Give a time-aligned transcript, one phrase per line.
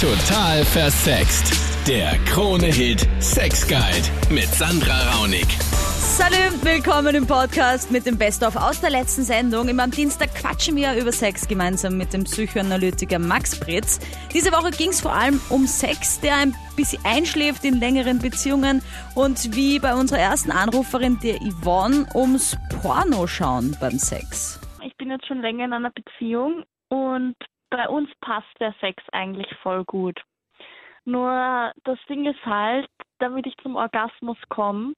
[0.00, 1.52] Total versext.
[1.86, 5.46] Der Krone-Hit Sex Guide mit Sandra Raunig.
[5.60, 9.68] Salut, willkommen im Podcast mit dem Best-of aus der letzten Sendung.
[9.68, 14.00] Immer am Dienstag quatschen wir über Sex gemeinsam mit dem Psychoanalytiker Max Fritz.
[14.32, 18.80] Diese Woche ging es vor allem um Sex, der ein bisschen einschläft in längeren Beziehungen
[19.14, 24.58] und wie bei unserer ersten Anruferin, der Yvonne, ums Pornoschauen beim Sex.
[24.82, 27.36] Ich bin jetzt schon länger in einer Beziehung und
[27.70, 30.20] bei uns passt der Sex eigentlich voll gut.
[31.04, 34.94] Nur das Ding ist halt, damit ich zum Orgasmus komme,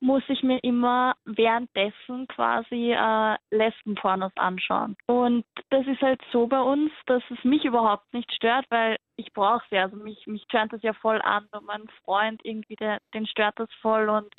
[0.00, 4.96] muss ich mir immer währenddessen quasi äh, Lesbenpornos anschauen.
[5.06, 9.32] Und das ist halt so bei uns, dass es mich überhaupt nicht stört, weil ich
[9.34, 9.78] brauche sie.
[9.78, 13.58] Also mich, mich stört das ja voll an und mein Freund irgendwie, der, den stört
[13.58, 14.32] das voll und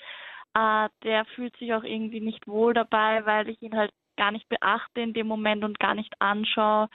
[0.55, 4.49] äh, der fühlt sich auch irgendwie nicht wohl dabei, weil ich ihn halt gar nicht
[4.49, 6.89] beachte in dem Moment und gar nicht anschaue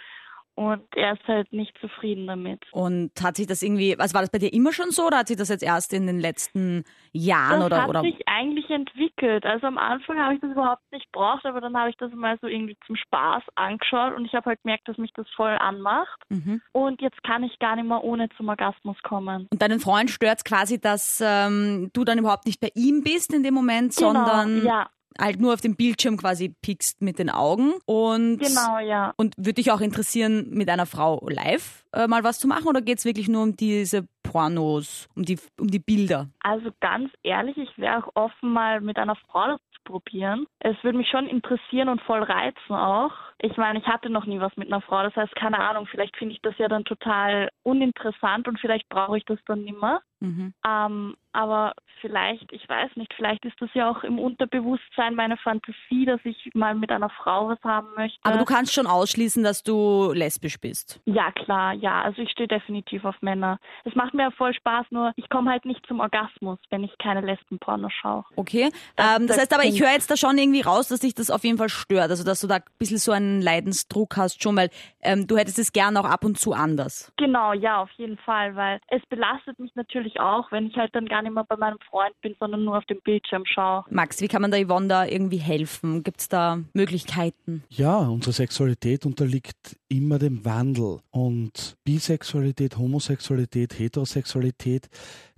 [0.57, 2.65] und er ist halt nicht zufrieden damit.
[2.73, 5.29] Und hat sich das irgendwie, also war das bei dir immer schon so oder hat
[5.29, 8.01] sich das jetzt erst in den letzten Jahren das oder hat oder?
[8.01, 9.45] sich eigentlich entwickelt.
[9.45, 12.39] Also am Anfang habe ich das überhaupt nicht braucht, aber dann habe ich das mal
[12.41, 16.23] so irgendwie zum Spaß angeschaut und ich habe halt gemerkt, dass mich das voll anmacht.
[16.31, 16.63] Mhm.
[16.73, 19.49] Und jetzt kann ich gar nicht mehr ohne zum Orgasmus kommen.
[19.53, 23.43] Und deinen Freund stört quasi, dass ähm, du dann überhaupt nicht bei ihm bist in
[23.43, 27.75] dem Moment, sondern genau, ja, halt nur auf dem Bildschirm quasi piekst mit den Augen.
[27.85, 29.13] Und, genau, ja.
[29.17, 32.83] und würde dich auch interessieren, mit einer Frau live äh, mal was zu machen oder
[32.83, 36.29] geht es wirklich nur um diese Pornos, um die, um die Bilder?
[36.41, 40.47] Also ganz ehrlich, ich wäre auch offen, mal mit einer Frau das zu probieren.
[40.61, 43.13] Es würde mich schon interessieren und voll reizen auch.
[43.39, 46.17] Ich meine, ich hatte noch nie was mit einer Frau, das heißt, keine Ahnung, vielleicht
[46.17, 50.01] finde ich das ja dann total uninteressant und vielleicht brauche ich das dann nimmer.
[50.21, 50.55] Mhm.
[50.67, 56.07] Ähm, aber vielleicht, ich weiß nicht, vielleicht ist das ja auch im Unterbewusstsein meine Fantasie,
[56.07, 58.19] dass ich mal mit einer Frau was haben möchte.
[58.23, 61.01] Aber du kannst schon ausschließen, dass du lesbisch bist.
[61.05, 62.03] ja, klar, ja.
[62.03, 63.59] Also ich stehe definitiv auf Männer.
[63.85, 67.21] Es macht mir voll Spaß, nur ich komme halt nicht zum Orgasmus, wenn ich keine
[67.21, 68.25] Lesbenporno schaue.
[68.37, 68.71] Okay.
[68.97, 71.15] Das- ähm, das das heißt aber, ich höre jetzt da schon irgendwie raus, dass dich
[71.15, 72.11] das auf jeden Fall stört.
[72.11, 74.71] Also, dass du da ein bisschen so einen Leidensdruck hast schon, weil
[75.03, 77.13] ähm, du hättest es gern auch ab und zu anders.
[77.19, 81.07] Genau, ja, auf jeden Fall, weil es belastet mich natürlich auch, wenn ich halt dann
[81.07, 83.85] gar nicht mehr bei meinem Freund bin, sondern nur auf dem Bildschirm schaue.
[83.91, 86.03] Max, wie kann man der Yvonne da irgendwie helfen?
[86.03, 87.65] Gibt es da Möglichkeiten?
[87.69, 90.99] Ja, unsere Sexualität unterliegt immer dem Wandel.
[91.11, 94.89] Und Bisexualität, Homosexualität, Heterosexualität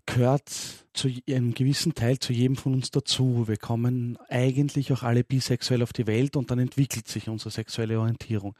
[0.06, 0.50] gehört
[0.98, 3.44] zu einem gewissen Teil zu jedem von uns dazu.
[3.46, 7.98] Wir kommen eigentlich auch alle bisexuell auf die Welt und dann entwickelt sich unsere sexuelle
[8.00, 8.54] Orientierung.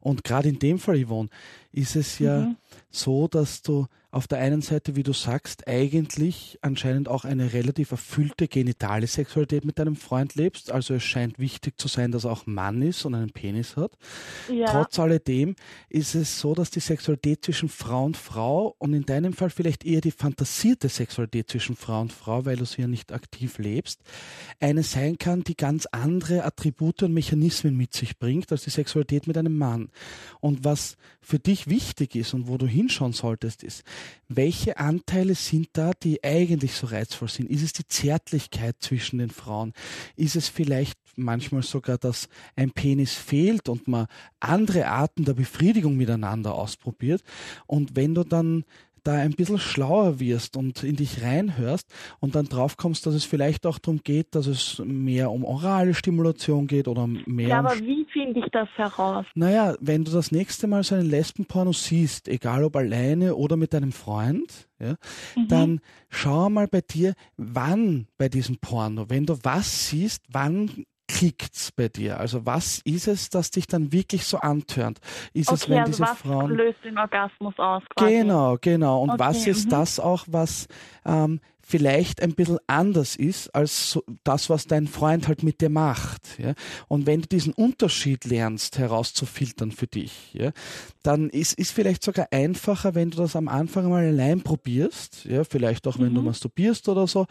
[0.00, 1.28] Und gerade in dem Fall, Yvonne,
[1.72, 2.56] ist es ja Mhm.
[2.90, 7.92] so, dass du auf der einen Seite, wie du sagst, eigentlich anscheinend auch eine relativ
[7.92, 10.70] erfüllte genitale Sexualität mit deinem Freund lebst.
[10.70, 13.92] Also es scheint wichtig zu sein, dass er auch Mann ist und einen Penis hat.
[14.52, 15.56] Ja, Trotz alledem
[15.88, 19.86] ist es so, dass die Sexualität zwischen Frau und Frau und in deinem Fall vielleicht
[19.86, 24.00] eher die fantasierte Sexualität zwischen Frau und Frau, weil du sie ja nicht aktiv lebst,
[24.60, 29.26] eine sein kann, die ganz andere Attribute und Mechanismen mit sich bringt als die Sexualität
[29.26, 29.90] mit einem Mann.
[30.40, 33.84] Und was für dich wichtig ist und wo du hinschauen solltest, ist,
[34.28, 37.50] welche Anteile sind da, die eigentlich so reizvoll sind?
[37.50, 39.72] Ist es die Zärtlichkeit zwischen den Frauen?
[40.16, 44.06] Ist es vielleicht manchmal sogar, dass ein Penis fehlt und man
[44.40, 47.22] andere Arten der Befriedigung miteinander ausprobiert?
[47.66, 48.64] Und wenn du dann
[49.04, 51.86] da ein bisschen schlauer wirst und in dich reinhörst
[52.20, 55.94] und dann drauf kommst, dass es vielleicht auch darum geht, dass es mehr um orale
[55.94, 59.26] Stimulation geht oder mehr ja um aber wie finde ich das heraus?
[59.34, 63.72] naja, wenn du das nächste Mal so einen Lesbenporno siehst, egal ob alleine oder mit
[63.74, 64.96] deinem Freund, ja,
[65.36, 65.48] Mhm.
[65.48, 71.72] dann schau mal bei dir, wann bei diesem Porno, wenn du was siehst, wann klickt's
[71.72, 72.18] bei dir?
[72.18, 74.98] Also was ist es, das dich dann wirklich so antörnt?
[75.32, 77.82] Ist es, Okay, wenn also diese was Frauen löst den Orgasmus aus?
[77.94, 78.12] Quasi?
[78.12, 79.02] Genau, genau.
[79.02, 79.70] Und Okay, was ist mhm.
[79.70, 80.68] das auch, was
[81.04, 86.38] ähm, vielleicht ein bisschen anders ist als das, was dein Freund halt mit dir macht.
[86.38, 86.54] Ja?
[86.88, 90.52] Und wenn du diesen Unterschied lernst herauszufiltern für dich, ja,
[91.02, 95.44] dann ist ist vielleicht sogar einfacher, wenn du das am Anfang mal allein probierst, ja,
[95.44, 96.26] vielleicht auch wenn du Mhm.
[96.26, 97.26] masturbierst oder so,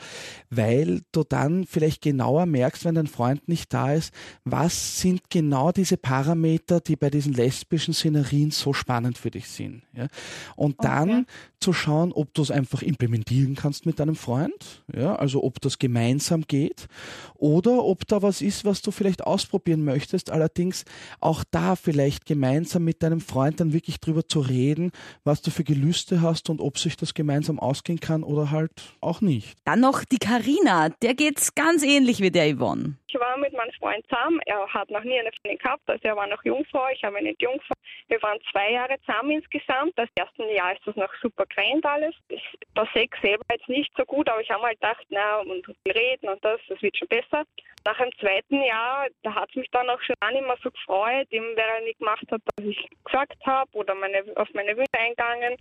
[0.49, 4.13] weil du dann vielleicht genauer merkst, wenn dein Freund nicht da ist,
[4.43, 9.83] was sind genau diese Parameter, die bei diesen lesbischen Szenerien so spannend für dich sind.
[9.93, 10.07] Ja?
[10.55, 11.25] Und dann Okay.
[11.59, 15.79] zu schauen, ob du es einfach implementieren kannst mit deinem Freund, ja, also ob das
[15.79, 16.87] gemeinsam geht
[17.35, 20.31] oder ob da was ist, was du vielleicht ausprobieren möchtest.
[20.31, 20.85] Allerdings
[21.19, 24.91] auch da vielleicht gemeinsam mit deinem Freund dann wirklich drüber zu reden,
[25.23, 28.71] was du für Gelüste hast und ob sich das gemeinsam ausgehen kann oder halt
[29.01, 29.57] auch nicht.
[29.65, 32.95] Dann noch die Karina, der geht's ganz ähnlich wie der Yvonne.
[33.07, 34.39] Ich war mit meinem Freund zusammen.
[34.45, 37.33] Er hat noch nie eine Freundin gehabt, also er war noch Jungfrau, ich habe eine
[37.39, 37.75] Jungfrau.
[38.07, 39.93] Wir waren zwei Jahre zusammen insgesamt.
[39.97, 42.15] Das erste Jahr ist das noch super grand alles.
[42.29, 46.27] Der Sex selber jetzt nicht so gut, aber ich habe mal gedacht, na, und reden
[46.27, 47.45] und das, das wird schon besser.
[47.85, 50.69] Nach dem zweiten Jahr, da hat es mich dann auch schon gar nicht mehr so
[50.69, 54.75] gefreut, eben weil er nicht gemacht hat, was ich gesagt habe oder meine, auf meine
[54.75, 55.55] Wünsche eingegangen.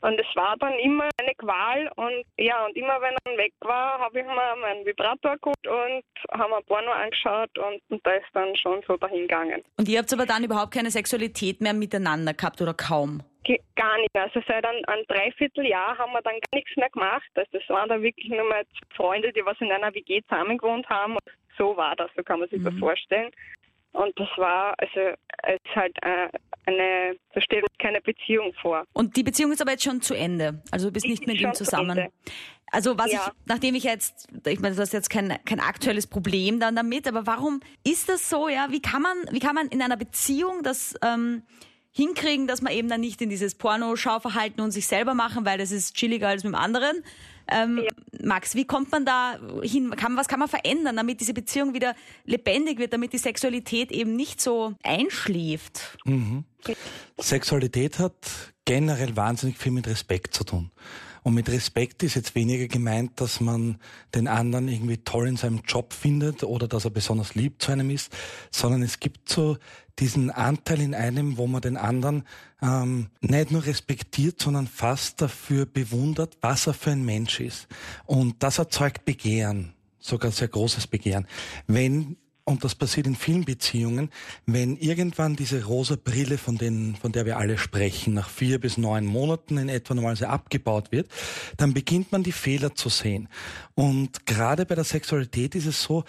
[0.00, 3.98] Und es war dann immer eine Qual und ja, und immer wenn er weg war,
[3.98, 6.04] habe ich mir meinen Vibrator geholt und
[6.40, 9.62] haben ein Porno angeschaut und, und da ist dann schon so dahingegangen.
[9.76, 13.22] Und ihr habt aber dann überhaupt keine Sexualität mehr miteinander gehabt oder kaum?
[13.74, 14.14] Gar nicht.
[14.14, 17.28] Also seit einem, einem Dreivierteljahr haben wir dann gar nichts mehr gemacht.
[17.34, 18.64] Also das waren dann wirklich nur mal
[18.94, 21.16] Freunde, die was in einer WG zusammen gewohnt haben.
[21.56, 22.64] So war das, so kann man sich mhm.
[22.64, 23.30] das vorstellen.
[23.92, 26.28] Und das war, also es ist halt äh,
[26.66, 28.84] eine, so stellt keine Beziehung vor.
[28.92, 30.62] Und die Beziehung ist aber jetzt schon zu Ende.
[30.70, 32.08] Also du bist nicht mit ihm zusammen.
[32.70, 33.26] Also was ja.
[33.26, 37.08] ich, nachdem ich jetzt, ich meine, du hast jetzt kein, kein aktuelles Problem dann damit,
[37.08, 38.68] aber warum ist das so, ja?
[38.70, 41.42] Wie kann man, wie kann man in einer Beziehung das ähm,
[41.92, 45.72] hinkriegen, dass man eben dann nicht in dieses Pornoschauverhalten und sich selber machen, weil das
[45.72, 47.02] ist chilliger als mit dem anderen.
[47.50, 47.88] Ähm, ja.
[48.22, 49.90] Max, wie kommt man da hin?
[49.96, 51.94] Kann, was kann man verändern, damit diese Beziehung wieder
[52.24, 55.98] lebendig wird, damit die Sexualität eben nicht so einschläft?
[56.04, 56.44] Mhm.
[57.18, 58.14] Sexualität hat
[58.64, 60.70] generell wahnsinnig viel mit Respekt zu tun.
[61.22, 63.78] Und mit Respekt ist jetzt weniger gemeint, dass man
[64.14, 67.90] den anderen irgendwie toll in seinem Job findet oder dass er besonders lieb zu einem
[67.90, 68.12] ist,
[68.50, 69.58] sondern es gibt so
[69.98, 72.24] diesen Anteil in einem, wo man den anderen
[72.62, 77.68] ähm, nicht nur respektiert, sondern fast dafür bewundert, was er für ein Mensch ist.
[78.06, 81.26] Und das erzeugt Begehren, sogar sehr großes Begehren.
[81.66, 82.16] Wenn
[82.50, 84.10] und das passiert in vielen Beziehungen,
[84.44, 88.76] wenn irgendwann diese rosa Brille, von, denen, von der wir alle sprechen, nach vier bis
[88.76, 91.08] neun Monaten in etwa normalerweise abgebaut wird,
[91.56, 93.28] dann beginnt man die Fehler zu sehen.
[93.74, 96.04] Und gerade bei der Sexualität ist es so,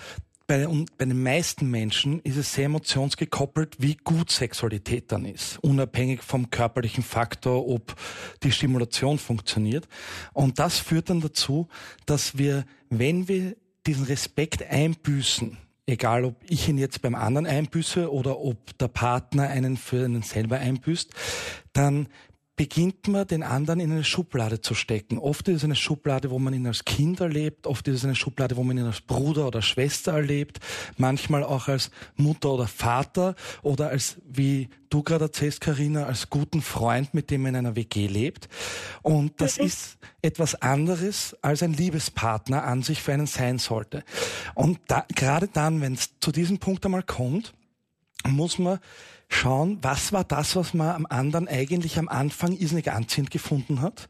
[0.47, 0.67] bei,
[0.97, 6.49] bei, den meisten Menschen ist es sehr emotionsgekoppelt, wie gut Sexualität dann ist, unabhängig vom
[6.49, 7.95] körperlichen Faktor, ob
[8.41, 9.87] die Stimulation funktioniert.
[10.33, 11.67] Und das führt dann dazu,
[12.07, 13.55] dass wir, wenn wir
[13.85, 15.57] diesen Respekt einbüßen,
[15.91, 20.23] egal ob ich ihn jetzt beim anderen einbüße oder ob der Partner einen für einen
[20.23, 21.11] selber einbüßt,
[21.73, 22.07] dann
[22.55, 25.17] beginnt man den anderen in eine Schublade zu stecken.
[25.17, 28.15] Oft ist es eine Schublade, wo man ihn als Kind erlebt, oft ist es eine
[28.15, 30.59] Schublade, wo man ihn als Bruder oder Schwester erlebt,
[30.97, 36.61] manchmal auch als Mutter oder Vater oder als, wie du gerade erzählst, Karina, als guten
[36.61, 38.49] Freund, mit dem man in einer WG lebt.
[39.01, 39.65] Und das mhm.
[39.65, 44.03] ist etwas anderes, als ein Liebespartner an sich für einen sein sollte.
[44.53, 47.53] Und da, gerade dann, wenn es zu diesem Punkt einmal kommt,
[48.27, 48.79] muss man
[49.33, 54.09] schauen, was war das, was man am anderen eigentlich am Anfang irrsinnig anziehend gefunden hat.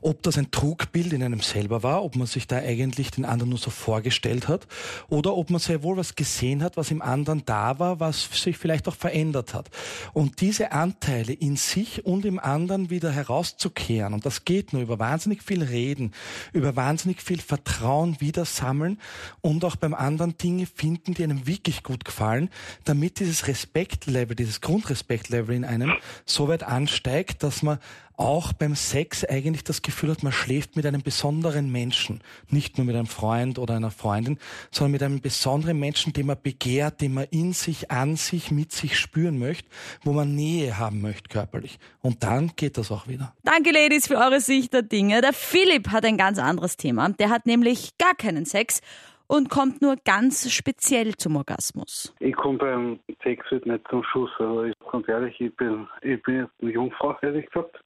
[0.00, 3.50] Ob das ein Trugbild in einem selber war, ob man sich da eigentlich den anderen
[3.50, 4.66] nur so vorgestellt hat
[5.08, 8.56] oder ob man sehr wohl was gesehen hat, was im anderen da war, was sich
[8.56, 9.70] vielleicht auch verändert hat.
[10.12, 14.98] Und diese Anteile in sich und im anderen wieder herauszukehren, und das geht nur über
[14.98, 16.12] wahnsinnig viel Reden,
[16.52, 18.98] über wahnsinnig viel Vertrauen wieder sammeln
[19.40, 22.50] und auch beim anderen Dinge finden, die einem wirklich gut gefallen,
[22.84, 25.92] damit dieses Respektlevel, dieses Grundrespektlevel in einem
[26.24, 27.78] so weit ansteigt, dass man
[28.16, 32.20] auch beim Sex eigentlich das Gefühl hat, man schläft mit einem besonderen Menschen.
[32.50, 34.38] Nicht nur mit einem Freund oder einer Freundin,
[34.70, 38.72] sondern mit einem besonderen Menschen, den man begehrt, den man in sich, an sich, mit
[38.72, 39.68] sich spüren möchte,
[40.04, 41.78] wo man Nähe haben möchte körperlich.
[42.02, 43.34] Und dann geht das auch wieder.
[43.42, 45.22] Danke, Ladies, für eure Sicht der Dinge.
[45.22, 47.08] Der Philipp hat ein ganz anderes Thema.
[47.08, 48.82] Der hat nämlich gar keinen Sex
[49.30, 52.12] und kommt nur ganz speziell zum Orgasmus.
[52.18, 54.30] Ich komme beim Sex halt nicht zum Schuss.
[54.40, 57.78] Also ich ganz ehrlich, ich bin, ich bin jetzt eine Jungfrau, ehrlich gesagt.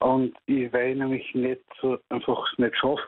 [0.00, 3.02] Und ich weil nämlich nicht so einfach nicht schaffe,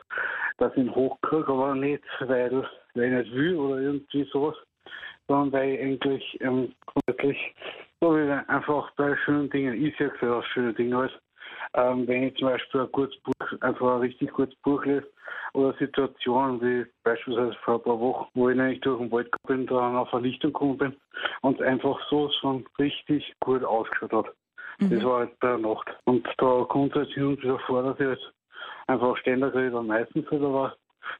[0.57, 4.55] dass ich ihn hochkriege, aber nicht, weil, weil ich nicht will oder irgendwie sowas,
[5.27, 7.37] sondern weil ich eigentlich ähm, grundsätzlich
[8.01, 11.11] so wie einfach bei schönen Dingen, ich sehe es ja schöne Dinge als,
[11.73, 15.07] ähm, wenn ich zum Beispiel ein gutes Buch, einfach ein richtig gutes Buch lese,
[15.53, 19.67] oder Situationen wie beispielsweise vor ein paar Wochen, wo ich nämlich durch den Wald bin,
[19.67, 20.95] dann auf eine Lichtung gekommen bin
[21.41, 24.35] und einfach so schon richtig gut ausgeschaut hat.
[24.79, 24.89] Mhm.
[24.89, 25.87] Das war halt bei der Nacht.
[26.05, 28.33] Und da kommt es hin und wieder vor, dass ich halt
[28.87, 30.75] einfach ständig rede, meistens halt, aber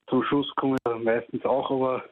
[0.09, 2.03] zum Schluss komme ich meistens auch, aber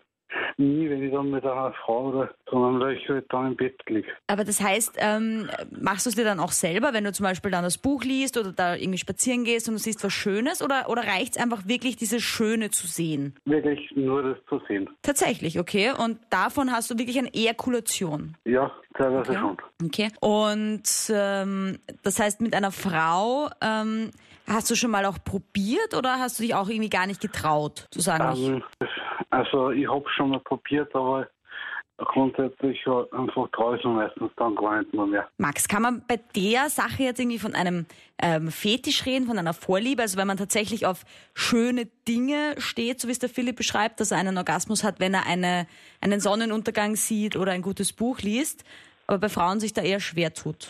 [0.57, 3.75] nie, wenn ich dann mit einer Frau oder, sondern weil ich halt dann im Bett
[3.87, 4.07] liege.
[4.27, 7.51] Aber das heißt, ähm, machst du es dir dann auch selber, wenn du zum Beispiel
[7.51, 10.89] dann das Buch liest oder da irgendwie spazieren gehst und du siehst was Schönes oder,
[10.89, 13.35] oder reicht es einfach wirklich, dieses Schöne zu sehen?
[13.45, 14.89] Wirklich nur das zu sehen.
[15.01, 15.91] Tatsächlich, okay.
[15.97, 18.35] Und davon hast du wirklich eine Ejakulation.
[18.45, 19.39] Ja, teilweise Ja.
[19.39, 19.57] schon.
[19.85, 20.09] Okay.
[20.19, 20.83] Und
[21.13, 24.11] ähm, das heißt, mit einer Frau ähm,
[24.47, 27.87] hast du schon mal auch probiert oder hast du dich auch irgendwie gar nicht getraut
[27.91, 28.63] zu sagen, ich, Ähm,
[29.29, 31.27] also ich habe schon mal probiert, aber
[32.05, 32.79] grundsätzlich
[33.11, 35.05] einfach draußen meistens dann gar nicht mehr.
[35.05, 35.27] mehr.
[35.37, 37.85] Max, kann man bei der Sache jetzt irgendwie von einem
[38.21, 40.01] ähm, Fetisch reden, von einer Vorliebe?
[40.01, 44.11] Also wenn man tatsächlich auf schöne Dinge steht, so wie es der Philipp beschreibt, dass
[44.11, 45.67] er einen Orgasmus hat, wenn er eine,
[46.01, 48.63] einen Sonnenuntergang sieht oder ein gutes Buch liest,
[49.07, 50.69] aber bei Frauen sich da eher schwer tut.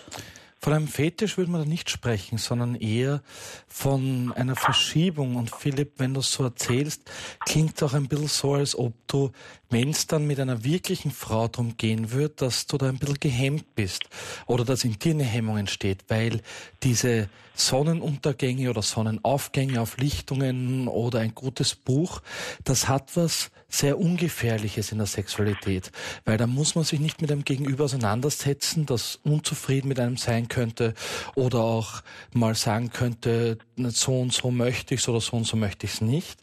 [0.61, 3.21] Von einem Fetisch würde man da nicht sprechen, sondern eher
[3.67, 5.37] von einer Verschiebung.
[5.37, 7.03] Und Philipp, wenn du es so erzählst,
[7.45, 9.31] klingt auch ein bisschen so, als ob du,
[9.69, 13.21] wenn es dann mit einer wirklichen Frau drum gehen wird, dass du da ein bisschen
[13.21, 14.03] gehemmt bist
[14.47, 16.41] oder dass in dir eine Hemmung entsteht, weil
[16.83, 22.21] diese Sonnenuntergänge oder Sonnenaufgänge auf Lichtungen oder ein gutes Buch,
[22.63, 25.91] das hat was sehr Ungefährliches in der Sexualität,
[26.25, 30.47] weil da muss man sich nicht mit einem Gegenüber auseinandersetzen, das unzufrieden mit einem sein
[30.47, 30.93] könnte
[31.35, 32.01] oder auch
[32.33, 35.93] mal sagen könnte, so und so möchte ich es oder so und so möchte ich
[35.93, 36.39] es nicht.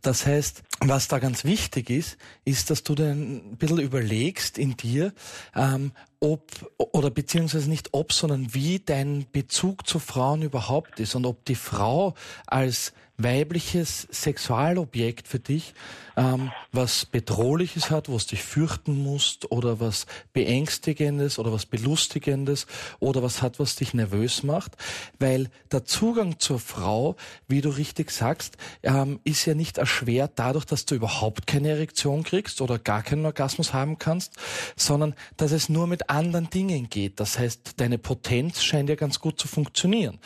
[0.00, 4.76] Das heißt, was da ganz wichtig ist, ist, dass du dir ein bisschen überlegst in
[4.76, 5.12] dir,
[5.54, 11.26] ähm, ob oder beziehungsweise nicht ob, sondern wie dein Bezug zu Frauen überhaupt ist und
[11.26, 12.14] ob die Frau
[12.46, 15.74] als weibliches Sexualobjekt für dich
[16.16, 22.66] ähm, was Bedrohliches hat, was dich fürchten musst oder was Beängstigendes oder was Belustigendes
[23.00, 24.72] oder was hat, was dich nervös macht,
[25.18, 27.16] weil der Zugang zur Frau,
[27.48, 32.22] wie du richtig sagst, ähm, ist ja nicht erschwert dadurch, dass du überhaupt keine Erektion
[32.22, 34.36] kriegst oder gar keinen Orgasmus haben kannst,
[34.74, 37.20] sondern dass es nur mit anderen Dingen geht.
[37.20, 40.18] Das heißt, deine Potenz scheint ja ganz gut zu funktionieren.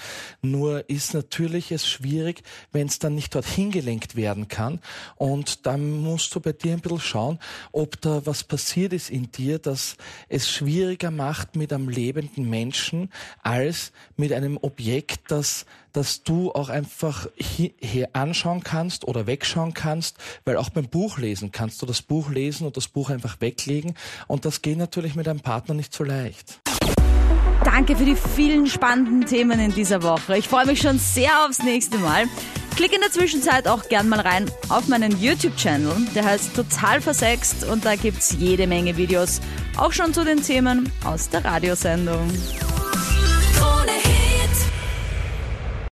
[0.42, 4.80] Nur ist natürlich es schwierig, wenn es dann nicht dorthin gelenkt werden kann.
[5.16, 7.38] Und dann musst du bei dir ein bisschen schauen,
[7.72, 9.96] ob da was passiert ist in dir, dass
[10.28, 13.12] es schwieriger macht mit einem lebenden Menschen
[13.42, 20.18] als mit einem Objekt, das dass du auch einfach hier, anschauen kannst oder wegschauen kannst,
[20.44, 23.94] weil auch beim Buch lesen kannst du das Buch lesen und das Buch einfach weglegen
[24.26, 26.60] und das geht natürlich mit einem Partner nicht so leicht.
[27.64, 30.36] Danke für die vielen spannenden Themen in dieser Woche.
[30.36, 32.26] Ich freue mich schon sehr aufs nächste Mal.
[32.76, 36.08] Klick in der Zwischenzeit auch gern mal rein auf meinen YouTube-Channel.
[36.14, 39.40] Der heißt Total Versext und da gibt's jede Menge Videos,
[39.78, 42.30] auch schon zu den Themen aus der Radiosendung.